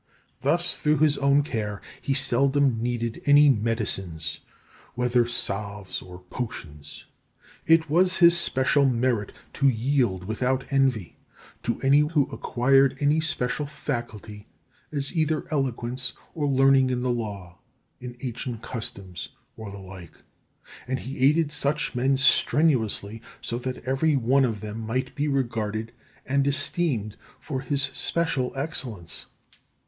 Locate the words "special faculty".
13.21-14.47